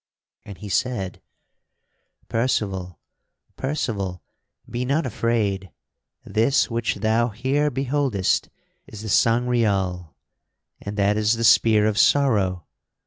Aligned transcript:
And 0.45 0.57
he 0.57 0.67
said: 0.67 1.21
"Percival! 2.27 2.99
Percival! 3.55 4.23
be 4.67 4.83
not 4.83 5.05
afraid! 5.05 5.69
This 6.25 6.71
which 6.71 6.95
thou 6.95 7.27
here 7.29 7.69
beholdest 7.69 8.49
is 8.87 9.03
the 9.03 9.09
Sangreal, 9.09 10.15
and 10.81 10.97
that 10.97 11.17
is 11.17 11.33
the 11.33 11.43
Spear 11.43 11.85
of 11.85 11.99
Sorrow. 11.99 12.65